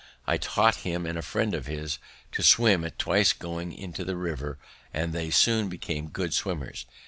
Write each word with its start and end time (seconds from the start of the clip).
I 0.25 0.37
taught 0.37 0.77
him 0.77 1.05
and 1.05 1.15
a 1.15 1.21
friend 1.21 1.53
of 1.53 1.67
his 1.67 1.99
to 2.31 2.41
swim 2.41 2.83
at 2.83 2.97
twice 2.97 3.33
going 3.33 3.71
into 3.71 4.03
the 4.03 4.15
river, 4.15 4.57
and 4.91 5.13
they 5.13 5.29
soon 5.29 5.69
became 5.69 6.09
good 6.09 6.33
swimmers. 6.33 6.87